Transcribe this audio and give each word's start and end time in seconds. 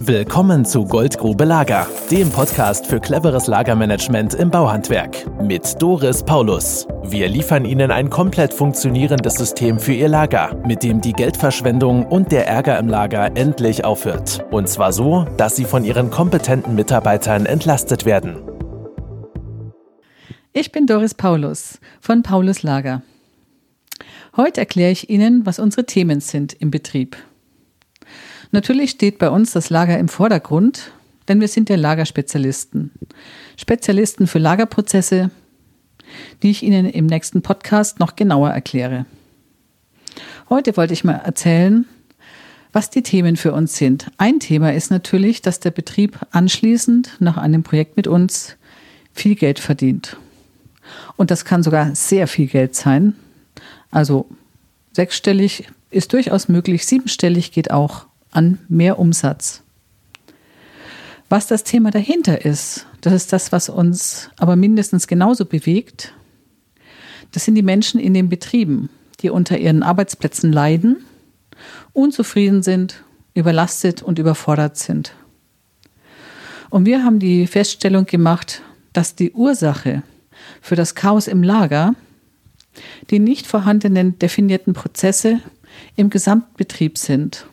Willkommen 0.00 0.66
zu 0.66 0.84
Goldgrube 0.84 1.44
Lager, 1.44 1.88
dem 2.10 2.30
Podcast 2.30 2.86
für 2.86 3.00
cleveres 3.00 3.46
Lagermanagement 3.46 4.34
im 4.34 4.50
Bauhandwerk 4.50 5.24
mit 5.40 5.80
Doris 5.80 6.22
Paulus. 6.22 6.86
Wir 7.04 7.28
liefern 7.28 7.64
Ihnen 7.64 7.90
ein 7.90 8.10
komplett 8.10 8.52
funktionierendes 8.52 9.34
System 9.34 9.78
für 9.78 9.94
Ihr 9.94 10.08
Lager, 10.08 10.54
mit 10.66 10.82
dem 10.82 11.00
die 11.00 11.14
Geldverschwendung 11.14 12.04
und 12.04 12.30
der 12.30 12.46
Ärger 12.46 12.78
im 12.78 12.88
Lager 12.88 13.36
endlich 13.36 13.86
aufhört. 13.86 14.44
Und 14.50 14.68
zwar 14.68 14.92
so, 14.92 15.24
dass 15.38 15.56
Sie 15.56 15.64
von 15.64 15.82
Ihren 15.82 16.10
kompetenten 16.10 16.74
Mitarbeitern 16.74 17.46
entlastet 17.46 18.04
werden. 18.04 18.36
Ich 20.52 20.72
bin 20.72 20.86
Doris 20.86 21.14
Paulus 21.14 21.80
von 22.00 22.22
Paulus 22.22 22.62
Lager. 22.62 23.00
Heute 24.36 24.60
erkläre 24.60 24.92
ich 24.92 25.08
Ihnen, 25.08 25.46
was 25.46 25.58
unsere 25.58 25.86
Themen 25.86 26.20
sind 26.20 26.52
im 26.52 26.70
Betrieb. 26.70 27.16
Natürlich 28.50 28.90
steht 28.90 29.18
bei 29.18 29.30
uns 29.30 29.52
das 29.52 29.70
Lager 29.70 29.98
im 29.98 30.08
Vordergrund, 30.08 30.92
denn 31.28 31.40
wir 31.40 31.48
sind 31.48 31.68
ja 31.68 31.76
Lagerspezialisten. 31.76 32.92
Spezialisten 33.56 34.26
für 34.26 34.38
Lagerprozesse, 34.38 35.30
die 36.42 36.50
ich 36.50 36.62
Ihnen 36.62 36.86
im 36.86 37.06
nächsten 37.06 37.42
Podcast 37.42 37.98
noch 37.98 38.16
genauer 38.16 38.50
erkläre. 38.50 39.06
Heute 40.48 40.76
wollte 40.76 40.92
ich 40.92 41.04
mal 41.04 41.14
erzählen, 41.14 41.86
was 42.72 42.90
die 42.90 43.02
Themen 43.02 43.36
für 43.36 43.52
uns 43.52 43.76
sind. 43.76 44.10
Ein 44.18 44.38
Thema 44.38 44.72
ist 44.72 44.90
natürlich, 44.90 45.42
dass 45.42 45.60
der 45.60 45.70
Betrieb 45.70 46.18
anschließend 46.30 47.16
nach 47.20 47.36
einem 47.36 47.62
Projekt 47.62 47.96
mit 47.96 48.06
uns 48.06 48.56
viel 49.12 49.34
Geld 49.34 49.58
verdient. 49.58 50.16
Und 51.16 51.30
das 51.30 51.44
kann 51.44 51.62
sogar 51.62 51.94
sehr 51.94 52.28
viel 52.28 52.46
Geld 52.46 52.74
sein. 52.74 53.14
Also 53.90 54.28
sechsstellig 54.92 55.68
ist 55.90 56.12
durchaus 56.12 56.48
möglich, 56.48 56.86
siebenstellig 56.86 57.50
geht 57.50 57.70
auch 57.70 58.06
an 58.36 58.58
mehr 58.68 58.98
Umsatz. 58.98 59.62
Was 61.28 61.46
das 61.48 61.64
Thema 61.64 61.90
dahinter 61.90 62.44
ist, 62.44 62.86
das 63.00 63.12
ist 63.12 63.32
das, 63.32 63.50
was 63.50 63.68
uns 63.68 64.30
aber 64.36 64.54
mindestens 64.54 65.08
genauso 65.08 65.44
bewegt. 65.44 66.12
Das 67.32 67.44
sind 67.44 67.56
die 67.56 67.62
Menschen 67.62 67.98
in 67.98 68.14
den 68.14 68.28
Betrieben, 68.28 68.90
die 69.20 69.30
unter 69.30 69.58
ihren 69.58 69.82
Arbeitsplätzen 69.82 70.52
leiden, 70.52 71.04
unzufrieden 71.92 72.62
sind, 72.62 73.02
überlastet 73.34 74.02
und 74.02 74.18
überfordert 74.18 74.76
sind. 74.76 75.14
Und 76.70 76.86
wir 76.86 77.02
haben 77.02 77.18
die 77.18 77.46
Feststellung 77.46 78.06
gemacht, 78.06 78.62
dass 78.92 79.14
die 79.14 79.32
Ursache 79.32 80.02
für 80.60 80.76
das 80.76 80.94
Chaos 80.94 81.26
im 81.26 81.42
Lager 81.42 81.94
die 83.10 83.18
nicht 83.18 83.46
vorhandenen 83.46 84.18
definierten 84.18 84.74
Prozesse 84.74 85.40
im 85.96 86.10
Gesamtbetrieb 86.10 86.98
sind 86.98 87.46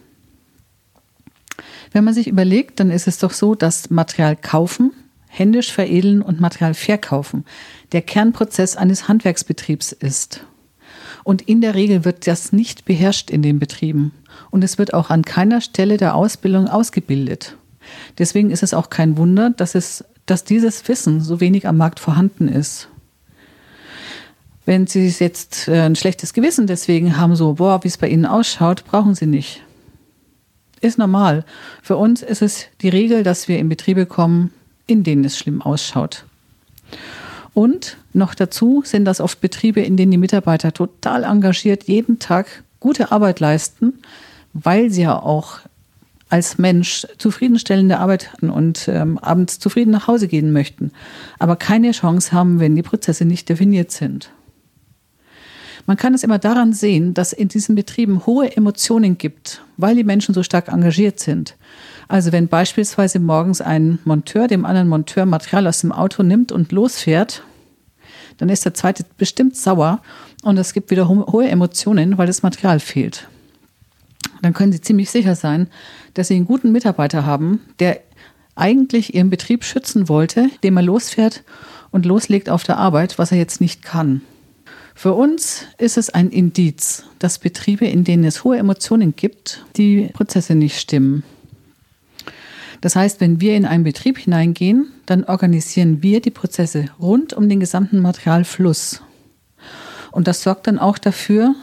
wenn 1.93 2.03
man 2.03 2.13
sich 2.13 2.27
überlegt, 2.27 2.79
dann 2.79 2.89
ist 2.89 3.07
es 3.07 3.19
doch 3.19 3.31
so, 3.31 3.55
dass 3.55 3.89
Material 3.89 4.35
kaufen, 4.35 4.91
händisch 5.27 5.71
veredeln 5.71 6.21
und 6.21 6.41
Material 6.41 6.73
verkaufen 6.73 7.45
der 7.91 8.01
Kernprozess 8.01 8.75
eines 8.75 9.07
Handwerksbetriebs 9.07 9.91
ist. 9.91 10.45
Und 11.23 11.43
in 11.43 11.61
der 11.61 11.75
Regel 11.75 12.03
wird 12.03 12.27
das 12.27 12.51
nicht 12.51 12.85
beherrscht 12.85 13.29
in 13.29 13.41
den 13.41 13.59
Betrieben. 13.59 14.11
Und 14.49 14.63
es 14.63 14.77
wird 14.77 14.93
auch 14.93 15.09
an 15.09 15.23
keiner 15.23 15.61
Stelle 15.61 15.97
der 15.97 16.15
Ausbildung 16.15 16.67
ausgebildet. 16.67 17.55
Deswegen 18.17 18.49
ist 18.51 18.63
es 18.63 18.73
auch 18.73 18.89
kein 18.89 19.15
Wunder, 19.17 19.51
dass, 19.51 19.75
es, 19.75 20.03
dass 20.25 20.43
dieses 20.43 20.85
Wissen 20.87 21.21
so 21.21 21.39
wenig 21.39 21.67
am 21.67 21.77
Markt 21.77 21.99
vorhanden 21.99 22.47
ist. 22.47 22.89
Wenn 24.65 24.87
Sie 24.87 25.07
jetzt 25.07 25.67
äh, 25.67 25.81
ein 25.81 25.95
schlechtes 25.95 26.33
Gewissen 26.33 26.67
deswegen 26.67 27.17
haben, 27.17 27.35
so, 27.35 27.53
boah, 27.53 27.83
wie 27.83 27.89
es 27.89 27.97
bei 27.97 28.07
Ihnen 28.07 28.25
ausschaut, 28.25 28.85
brauchen 28.85 29.13
Sie 29.13 29.25
nicht 29.27 29.61
ist 30.83 30.97
normal. 30.97 31.45
Für 31.81 31.97
uns 31.97 32.21
ist 32.21 32.41
es 32.41 32.65
die 32.81 32.89
Regel, 32.89 33.23
dass 33.23 33.47
wir 33.47 33.59
in 33.59 33.69
Betriebe 33.69 34.05
kommen, 34.05 34.51
in 34.87 35.03
denen 35.03 35.23
es 35.23 35.37
schlimm 35.37 35.61
ausschaut. 35.61 36.25
Und 37.53 37.97
noch 38.13 38.35
dazu 38.35 38.81
sind 38.85 39.05
das 39.05 39.21
oft 39.21 39.39
Betriebe, 39.41 39.81
in 39.81 39.97
denen 39.97 40.11
die 40.11 40.17
Mitarbeiter 40.17 40.73
total 40.73 41.23
engagiert 41.23 41.85
jeden 41.85 42.19
Tag 42.19 42.63
gute 42.79 43.11
Arbeit 43.11 43.39
leisten, 43.39 43.99
weil 44.53 44.89
sie 44.89 45.03
ja 45.03 45.17
auch 45.19 45.59
als 46.29 46.57
Mensch 46.57 47.05
zufriedenstellende 47.19 47.99
arbeiten 47.99 48.49
und 48.49 48.87
ähm, 48.87 49.19
abends 49.19 49.59
zufrieden 49.59 49.91
nach 49.91 50.07
Hause 50.07 50.27
gehen 50.27 50.51
möchten, 50.51 50.91
aber 51.37 51.55
keine 51.55 51.91
Chance 51.91 52.31
haben, 52.31 52.59
wenn 52.59 52.75
die 52.75 52.81
Prozesse 52.81 53.23
nicht 53.23 53.49
definiert 53.49 53.91
sind. 53.91 54.31
Man 55.85 55.97
kann 55.97 56.13
es 56.13 56.23
immer 56.23 56.39
daran 56.39 56.71
sehen, 56.71 57.13
dass 57.13 57.33
in 57.33 57.49
diesen 57.49 57.75
Betrieben 57.75 58.25
hohe 58.25 58.55
Emotionen 58.55 59.17
gibt, 59.17 59.61
weil 59.75 59.95
die 59.95 60.05
Menschen 60.05 60.33
so 60.33 60.41
stark 60.41 60.69
engagiert 60.69 61.19
sind. 61.19 61.55
Also 62.07 62.31
wenn 62.31 62.47
beispielsweise 62.47 63.19
morgens 63.19 63.59
ein 63.59 63.99
Monteur 64.05 64.47
dem 64.47 64.65
anderen 64.65 64.87
Monteur 64.87 65.25
Material 65.25 65.67
aus 65.67 65.81
dem 65.81 65.91
Auto 65.91 66.23
nimmt 66.23 66.51
und 66.51 66.71
losfährt, 66.71 67.43
dann 68.37 68.49
ist 68.49 68.65
der 68.65 68.73
zweite 68.73 69.05
bestimmt 69.17 69.57
sauer 69.57 70.01
und 70.43 70.57
es 70.57 70.73
gibt 70.73 70.89
wieder 70.89 71.07
hohe 71.07 71.47
Emotionen, 71.47 72.17
weil 72.17 72.27
das 72.27 72.43
Material 72.43 72.79
fehlt. 72.79 73.27
Dann 74.41 74.53
können 74.53 74.71
Sie 74.71 74.81
ziemlich 74.81 75.09
sicher 75.09 75.35
sein, 75.35 75.67
dass 76.13 76.27
Sie 76.27 76.35
einen 76.35 76.45
guten 76.45 76.71
Mitarbeiter 76.71 77.25
haben, 77.25 77.61
der 77.79 78.01
eigentlich 78.55 79.15
Ihren 79.15 79.29
Betrieb 79.29 79.63
schützen 79.63 80.09
wollte, 80.09 80.49
dem 80.63 80.77
er 80.77 80.83
losfährt 80.83 81.43
und 81.91 82.05
loslegt 82.05 82.49
auf 82.49 82.63
der 82.63 82.77
Arbeit, 82.77 83.17
was 83.17 83.31
er 83.31 83.37
jetzt 83.37 83.61
nicht 83.61 83.83
kann. 83.83 84.21
Für 84.95 85.13
uns 85.13 85.65
ist 85.77 85.97
es 85.97 86.09
ein 86.09 86.29
Indiz, 86.29 87.03
dass 87.19 87.39
Betriebe, 87.39 87.85
in 87.85 88.03
denen 88.03 88.23
es 88.23 88.43
hohe 88.43 88.57
Emotionen 88.57 89.15
gibt, 89.15 89.65
die 89.75 90.09
Prozesse 90.13 90.55
nicht 90.55 90.79
stimmen. 90.79 91.23
Das 92.81 92.95
heißt, 92.95 93.21
wenn 93.21 93.39
wir 93.39 93.55
in 93.55 93.65
einen 93.65 93.85
Betrieb 93.85 94.17
hineingehen, 94.17 94.91
dann 95.05 95.23
organisieren 95.23 96.03
wir 96.03 96.21
die 96.21 96.31
Prozesse 96.31 96.85
rund 96.99 97.33
um 97.33 97.47
den 97.47 97.59
gesamten 97.59 97.99
Materialfluss. 97.99 99.01
Und 100.11 100.27
das 100.27 100.43
sorgt 100.43 100.67
dann 100.67 100.79
auch 100.79 100.97
dafür, 100.97 101.55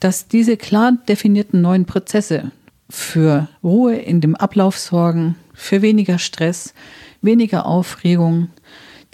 dass 0.00 0.28
diese 0.28 0.56
klar 0.56 0.92
definierten 1.08 1.60
neuen 1.60 1.86
Prozesse 1.86 2.50
für 2.88 3.48
Ruhe 3.62 3.96
in 3.96 4.20
dem 4.20 4.36
Ablauf 4.36 4.78
sorgen, 4.78 5.36
für 5.54 5.82
weniger 5.82 6.18
Stress, 6.18 6.72
weniger 7.20 7.66
Aufregung, 7.66 8.48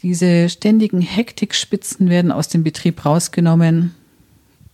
diese 0.03 0.49
ständigen 0.49 1.01
Hektikspitzen 1.01 2.09
werden 2.09 2.31
aus 2.31 2.49
dem 2.49 2.63
Betrieb 2.63 3.05
rausgenommen. 3.05 3.95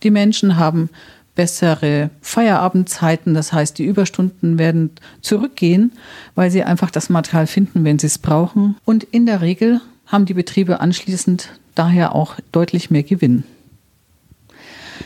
Die 0.03 0.11
Menschen 0.11 0.57
haben 0.57 0.89
bessere 1.33 2.11
Feierabendzeiten, 2.21 3.33
das 3.33 3.51
heißt, 3.51 3.77
die 3.77 3.85
Überstunden 3.85 4.57
werden 4.57 4.91
zurückgehen, 5.21 5.91
weil 6.33 6.49
sie 6.49 6.63
einfach 6.63 6.91
das 6.91 7.09
Material 7.09 7.47
finden, 7.47 7.83
wenn 7.83 7.99
sie 7.99 8.07
es 8.07 8.17
brauchen. 8.17 8.77
Und 8.85 9.03
in 9.03 9.25
der 9.25 9.41
Regel 9.41 9.81
haben 10.05 10.25
die 10.25 10.33
Betriebe 10.33 10.79
anschließend 10.79 11.49
daher 11.73 12.15
auch 12.15 12.35
deutlich 12.51 12.89
mehr 12.89 13.03
Gewinn. 13.03 13.43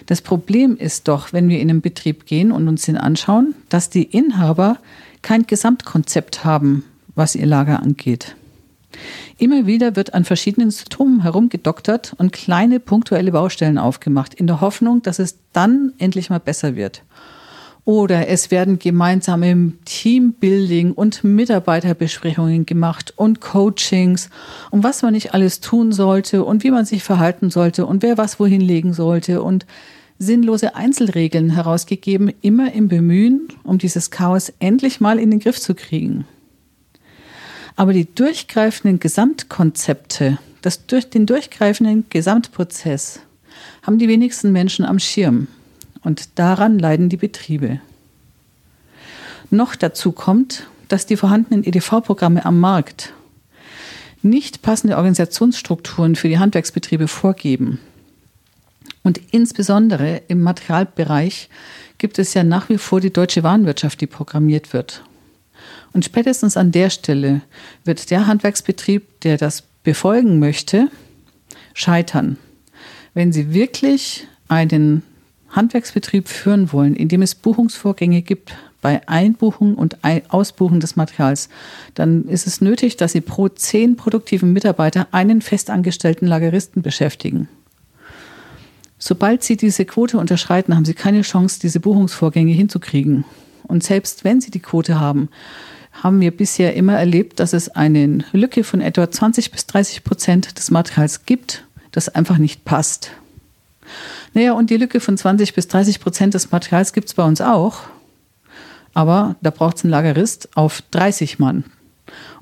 Das 0.05 0.21
Problem 0.21 0.77
ist 0.77 1.07
doch, 1.07 1.33
wenn 1.33 1.49
wir 1.49 1.59
in 1.59 1.69
einen 1.69 1.81
Betrieb 1.81 2.25
gehen 2.25 2.51
und 2.51 2.67
uns 2.67 2.85
den 2.85 2.97
anschauen, 2.97 3.55
dass 3.69 3.89
die 3.89 4.03
Inhaber 4.03 4.77
kein 5.21 5.47
Gesamtkonzept 5.47 6.43
haben, 6.43 6.83
was 7.15 7.35
ihr 7.35 7.45
Lager 7.45 7.81
angeht. 7.81 8.35
Immer 9.37 9.65
wieder 9.65 9.95
wird 9.95 10.13
an 10.13 10.25
verschiedenen 10.25 10.71
Symptomen 10.71 11.21
herumgedoktert 11.21 12.13
und 12.17 12.33
kleine 12.33 12.79
punktuelle 12.79 13.31
Baustellen 13.31 13.77
aufgemacht, 13.77 14.33
in 14.33 14.47
der 14.47 14.61
Hoffnung, 14.61 15.01
dass 15.01 15.19
es 15.19 15.37
dann 15.53 15.93
endlich 15.97 16.29
mal 16.29 16.39
besser 16.39 16.75
wird. 16.75 17.03
Oder 17.85 18.27
es 18.27 18.51
werden 18.51 18.77
gemeinsame 18.77 19.71
Teambuilding 19.85 20.91
und 20.91 21.23
Mitarbeiterbesprechungen 21.23 22.65
gemacht 22.65 23.13
und 23.15 23.41
Coachings 23.41 24.29
und 24.69 24.83
was 24.83 25.01
man 25.01 25.13
nicht 25.13 25.33
alles 25.33 25.59
tun 25.59 25.91
sollte 25.91 26.43
und 26.43 26.63
wie 26.63 26.71
man 26.71 26.85
sich 26.85 27.03
verhalten 27.03 27.49
sollte 27.49 27.85
und 27.85 28.03
wer 28.03 28.17
was 28.17 28.39
wohin 28.39 28.61
legen 28.61 28.93
sollte 28.93 29.41
und 29.41 29.65
sinnlose 30.19 30.75
Einzelregeln 30.75 31.49
herausgegeben, 31.49 32.31
immer 32.41 32.73
im 32.73 32.89
Bemühen, 32.89 33.47
um 33.63 33.77
dieses 33.77 34.11
Chaos 34.11 34.53
endlich 34.59 34.99
mal 34.99 35.17
in 35.17 35.31
den 35.31 35.39
Griff 35.39 35.59
zu 35.59 35.73
kriegen. 35.73 36.25
Aber 37.79 37.93
die 37.93 38.13
durchgreifenden 38.13 38.99
Gesamtkonzepte, 38.99 40.37
das 40.61 40.85
durch 40.85 41.09
den 41.09 41.25
durchgreifenden 41.25 42.07
Gesamtprozess 42.09 43.21
haben 43.83 43.99
die 43.99 44.09
wenigsten 44.09 44.51
Menschen 44.51 44.83
am 44.83 44.99
Schirm. 44.99 45.47
Und 46.03 46.37
daran 46.37 46.77
leiden 46.77 47.07
die 47.07 47.15
Betriebe. 47.15 47.79
Noch 49.49 49.77
dazu 49.77 50.11
kommt, 50.11 50.67
dass 50.89 51.05
die 51.05 51.15
vorhandenen 51.15 51.63
EDV-Programme 51.63 52.43
am 52.43 52.59
Markt 52.59 53.13
nicht 54.21 54.61
passende 54.61 54.97
Organisationsstrukturen 54.97 56.17
für 56.17 56.27
die 56.27 56.37
Handwerksbetriebe 56.37 57.07
vorgeben. 57.07 57.79
Und 59.03 59.21
insbesondere 59.31 60.23
im 60.27 60.41
Materialbereich 60.41 61.47
gibt 61.97 62.19
es 62.19 62.33
ja 62.33 62.43
nach 62.43 62.67
wie 62.67 62.77
vor 62.77 62.99
die 62.99 63.13
deutsche 63.13 63.43
Warenwirtschaft, 63.43 64.01
die 64.01 64.07
programmiert 64.07 64.73
wird. 64.73 65.01
Und 65.93 66.05
spätestens 66.05 66.57
an 66.57 66.71
der 66.71 66.89
Stelle 66.89 67.41
wird 67.83 68.11
der 68.11 68.27
Handwerksbetrieb, 68.27 69.21
der 69.21 69.37
das 69.37 69.63
befolgen 69.83 70.39
möchte, 70.39 70.89
scheitern. 71.73 72.37
Wenn 73.13 73.31
Sie 73.31 73.53
wirklich 73.53 74.27
einen 74.47 75.03
Handwerksbetrieb 75.49 76.27
führen 76.27 76.71
wollen, 76.71 76.95
in 76.95 77.07
dem 77.07 77.21
es 77.21 77.35
Buchungsvorgänge 77.35 78.21
gibt, 78.21 78.53
bei 78.81 79.05
Einbuchung 79.07 79.75
und 79.75 79.97
Ausbuchen 80.29 80.79
des 80.79 80.95
Materials, 80.95 81.49
dann 81.95 82.25
ist 82.25 82.47
es 82.47 82.61
nötig, 82.61 82.95
dass 82.97 83.11
Sie 83.11 83.21
pro 83.21 83.49
zehn 83.49 83.95
produktiven 83.97 84.53
Mitarbeiter 84.53 85.07
einen 85.11 85.41
festangestellten 85.41 86.27
Lageristen 86.27 86.81
beschäftigen. 86.81 87.49
Sobald 88.97 89.43
Sie 89.43 89.57
diese 89.57 89.85
Quote 89.85 90.17
unterschreiten, 90.17 90.75
haben 90.75 90.85
Sie 90.85 90.93
keine 90.93 91.21
Chance, 91.21 91.59
diese 91.61 91.79
Buchungsvorgänge 91.79 92.53
hinzukriegen. 92.53 93.25
Und 93.63 93.83
selbst 93.83 94.23
wenn 94.23 94.41
Sie 94.41 94.51
die 94.51 94.59
Quote 94.59 94.99
haben, 94.99 95.29
haben 96.03 96.21
wir 96.21 96.31
bisher 96.31 96.75
immer 96.75 96.97
erlebt, 96.97 97.39
dass 97.39 97.53
es 97.53 97.69
eine 97.69 98.23
Lücke 98.31 98.63
von 98.63 98.81
etwa 98.81 99.09
20 99.09 99.51
bis 99.51 99.65
30 99.67 100.03
Prozent 100.03 100.57
des 100.57 100.71
Materials 100.71 101.25
gibt, 101.25 101.65
das 101.91 102.09
einfach 102.09 102.37
nicht 102.37 102.65
passt. 102.65 103.11
Naja, 104.33 104.53
und 104.53 104.69
die 104.69 104.77
Lücke 104.77 104.99
von 104.99 105.17
20 105.17 105.53
bis 105.53 105.67
30 105.67 105.99
Prozent 105.99 106.33
des 106.33 106.51
Materials 106.51 106.93
gibt 106.93 107.07
es 107.07 107.13
bei 107.13 107.23
uns 107.23 107.41
auch. 107.41 107.81
Aber 108.93 109.35
da 109.41 109.49
braucht 109.49 109.77
es 109.77 109.83
einen 109.83 109.91
Lagerist 109.91 110.49
auf 110.55 110.83
30 110.91 111.39
Mann. 111.39 111.63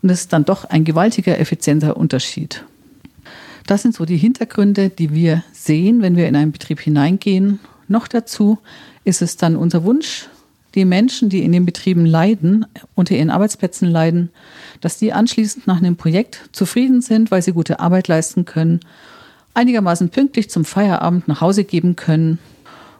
Und 0.01 0.09
das 0.09 0.21
ist 0.21 0.33
dann 0.33 0.45
doch 0.45 0.65
ein 0.65 0.83
gewaltiger, 0.83 1.39
effizienter 1.39 1.97
Unterschied. 1.97 2.63
Das 3.65 3.81
sind 3.81 3.93
so 3.93 4.05
die 4.05 4.17
Hintergründe, 4.17 4.89
die 4.89 5.13
wir 5.13 5.43
sehen, 5.51 6.01
wenn 6.01 6.15
wir 6.15 6.27
in 6.27 6.35
einen 6.35 6.53
Betrieb 6.53 6.79
hineingehen. 6.79 7.59
Noch 7.87 8.07
dazu 8.07 8.59
ist 9.03 9.21
es 9.21 9.35
dann 9.35 9.55
unser 9.55 9.83
Wunsch, 9.83 10.29
die 10.77 10.85
Menschen, 10.85 11.29
die 11.29 11.43
in 11.43 11.51
den 11.51 11.65
Betrieben 11.65 12.05
leiden, 12.05 12.65
unter 12.95 13.15
ihren 13.15 13.31
Arbeitsplätzen 13.31 13.89
leiden, 13.89 14.29
dass 14.79 14.97
die 14.97 15.11
anschließend 15.11 15.67
nach 15.67 15.77
einem 15.77 15.97
Projekt 15.97 16.49
zufrieden 16.51 17.01
sind, 17.01 17.31
weil 17.31 17.41
sie 17.41 17.51
gute 17.51 17.79
Arbeit 17.79 18.07
leisten 18.07 18.45
können, 18.45 18.79
einigermaßen 19.55 20.09
pünktlich 20.09 20.49
zum 20.49 20.63
Feierabend 20.63 21.27
nach 21.27 21.41
Hause 21.41 21.63
geben 21.63 21.95
können 21.95 22.37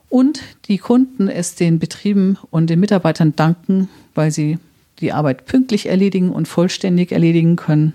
und 0.10 0.42
die 0.68 0.80
Kunden 0.80 1.28
es 1.28 1.56
den 1.56 1.80
Betrieben 1.80 2.38
und 2.50 2.70
den 2.70 2.80
Mitarbeitern 2.80 3.36
danken, 3.36 3.90
weil 4.16 4.32
sie 4.32 4.58
die 5.00 5.14
Arbeit 5.14 5.46
pünktlich 5.46 5.88
erledigen 5.88 6.32
und 6.32 6.48
vollständig 6.48 7.12
erledigen 7.12 7.56
können. 7.56 7.94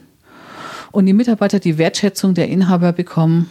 Und 0.92 1.06
die 1.06 1.14
Mitarbeiter 1.14 1.58
die 1.58 1.78
Wertschätzung 1.78 2.34
der 2.34 2.48
Inhaber 2.48 2.92
bekommen, 2.92 3.48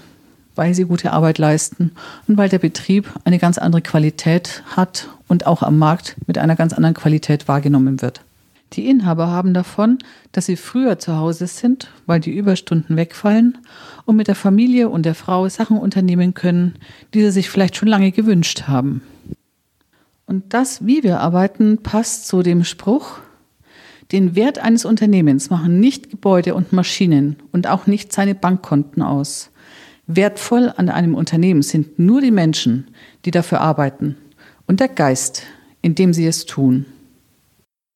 weil 0.62 0.76
sie 0.76 0.86
gute 0.86 1.12
Arbeit 1.12 1.40
leisten 1.40 1.90
und 2.28 2.38
weil 2.38 2.48
der 2.48 2.60
Betrieb 2.60 3.12
eine 3.24 3.40
ganz 3.40 3.58
andere 3.58 3.82
Qualität 3.82 4.62
hat 4.76 5.10
und 5.28 5.48
auch 5.48 5.64
am 5.64 5.80
Markt 5.80 6.18
mit 6.28 6.38
einer 6.38 6.56
ganz 6.56 6.72
anderen 6.72 6.94
Qualität 6.94 7.48
wahrgenommen 7.48 8.00
wird. 8.04 8.22
Die 8.74 8.88
Inhaber 8.88 9.26
haben 9.26 9.56
davon, 9.56 9.98
dass 10.34 10.46
sie 10.46 10.58
früher 10.58 11.00
zu 11.00 11.18
Hause 11.18 11.48
sind, 11.48 11.90
weil 12.06 12.20
die 12.20 12.30
Überstunden 12.30 12.96
wegfallen 12.96 13.58
und 14.06 14.18
mit 14.18 14.28
der 14.28 14.36
Familie 14.36 14.90
und 14.90 15.04
der 15.04 15.16
Frau 15.16 15.50
Sachen 15.50 15.80
unternehmen 15.80 16.36
können, 16.36 16.76
die 17.16 17.22
sie 17.22 17.32
sich 17.32 17.50
vielleicht 17.50 17.76
schon 17.76 17.88
lange 17.88 18.12
gewünscht 18.12 18.68
haben. 18.68 19.02
Und 20.28 20.54
das, 20.54 20.86
wie 20.86 21.02
wir 21.02 21.22
arbeiten, 21.22 21.80
passt 21.80 22.28
zu 22.28 22.44
dem 22.44 22.66
Spruch, 22.66 23.18
den 24.12 24.36
Wert 24.36 24.60
eines 24.60 24.86
Unternehmens 24.86 25.50
machen 25.50 25.80
nicht 25.80 26.12
Gebäude 26.12 26.54
und 26.54 26.72
Maschinen 26.72 27.38
und 27.52 27.66
auch 27.66 27.88
nicht 27.88 28.14
seine 28.14 28.36
Bankkonten 28.36 29.02
aus. 29.02 29.51
Wertvoll 30.16 30.74
an 30.76 30.90
einem 30.90 31.16
Unternehmen 31.16 31.62
sind 31.62 32.00
nur 32.00 32.22
die 32.22 32.32
Menschen, 32.32 32.88
die 33.26 33.32
dafür 33.32 33.62
arbeiten 33.62 34.18
und 34.68 34.80
der 34.80 34.88
Geist, 34.88 35.44
in 35.82 35.96
dem 35.96 36.14
sie 36.14 36.26
es 36.26 36.46
tun. 36.46 36.86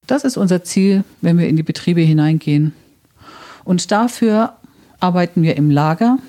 Das 0.08 0.24
ist 0.24 0.38
unser 0.38 0.64
Ziel, 0.64 1.04
wenn 1.22 1.38
wir 1.38 1.48
in 1.48 1.56
die 1.56 1.64
Betriebe 1.64 2.02
hineingehen. 2.02 2.74
Und 3.64 3.92
dafür 3.92 4.54
arbeiten 5.00 5.42
wir 5.42 5.58
im 5.58 5.72
Lager, 5.72 6.20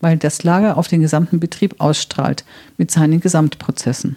weil 0.00 0.16
das 0.16 0.42
Lager 0.42 0.76
auf 0.76 0.88
den 0.88 1.00
gesamten 1.00 1.40
Betrieb 1.40 1.76
ausstrahlt 1.78 2.44
mit 2.76 2.90
seinen 2.90 3.20
Gesamtprozessen. 3.20 4.16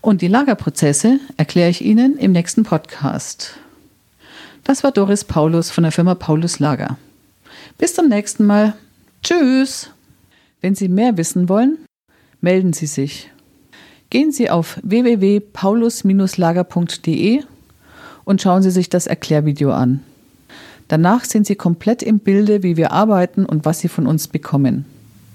Und 0.00 0.22
die 0.22 0.28
Lagerprozesse 0.28 1.18
erkläre 1.36 1.70
ich 1.70 1.84
Ihnen 1.84 2.16
im 2.16 2.32
nächsten 2.32 2.62
Podcast. 2.62 3.54
Das 4.64 4.82
war 4.82 4.92
Doris 4.92 5.24
Paulus 5.24 5.70
von 5.70 5.82
der 5.82 5.92
Firma 5.92 6.14
Paulus 6.14 6.58
Lager. 6.58 6.96
Bis 7.78 7.94
zum 7.94 8.08
nächsten 8.08 8.44
Mal. 8.46 8.74
Tschüss. 9.22 9.90
Wenn 10.60 10.74
Sie 10.74 10.88
mehr 10.88 11.16
wissen 11.16 11.48
wollen, 11.48 11.78
melden 12.40 12.72
Sie 12.72 12.86
sich. 12.86 13.30
Gehen 14.10 14.32
Sie 14.32 14.50
auf 14.50 14.80
www.paulus-lager.de 14.82 17.42
und 18.24 18.42
schauen 18.42 18.62
Sie 18.62 18.70
sich 18.70 18.88
das 18.88 19.06
Erklärvideo 19.06 19.72
an. 19.72 20.02
Danach 20.88 21.24
sind 21.24 21.46
Sie 21.46 21.54
komplett 21.54 22.02
im 22.02 22.18
Bilde, 22.18 22.64
wie 22.64 22.76
wir 22.76 22.92
arbeiten 22.92 23.46
und 23.46 23.64
was 23.64 23.80
Sie 23.80 23.88
von 23.88 24.06
uns 24.06 24.26
bekommen. 24.26 24.84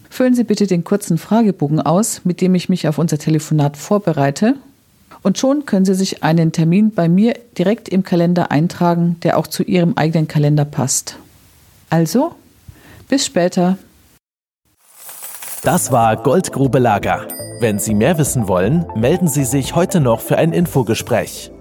Füllen 0.09 0.35
Sie 0.35 0.43
bitte 0.43 0.67
den 0.67 0.83
kurzen 0.83 1.17
Fragebogen 1.17 1.79
aus, 1.79 2.21
mit 2.25 2.41
dem 2.41 2.53
ich 2.55 2.69
mich 2.69 2.87
auf 2.87 2.97
unser 2.97 3.17
Telefonat 3.17 3.77
vorbereite. 3.77 4.55
Und 5.23 5.37
schon 5.37 5.65
können 5.65 5.85
Sie 5.85 5.95
sich 5.95 6.23
einen 6.23 6.51
Termin 6.51 6.91
bei 6.91 7.07
mir 7.07 7.35
direkt 7.57 7.87
im 7.89 8.03
Kalender 8.03 8.51
eintragen, 8.51 9.15
der 9.23 9.37
auch 9.37 9.47
zu 9.47 9.63
Ihrem 9.63 9.93
eigenen 9.95 10.27
Kalender 10.27 10.65
passt. 10.65 11.17
Also, 11.89 12.35
bis 13.07 13.25
später. 13.25 13.77
Das 15.63 15.91
war 15.91 16.17
Goldgrube 16.17 16.79
Lager. 16.79 17.27
Wenn 17.59 17.79
Sie 17.79 17.95
mehr 17.95 18.17
wissen 18.17 18.47
wollen, 18.47 18.85
melden 18.95 19.27
Sie 19.27 19.45
sich 19.45 19.75
heute 19.75 19.99
noch 19.99 20.19
für 20.19 20.37
ein 20.37 20.53
Infogespräch. 20.53 21.51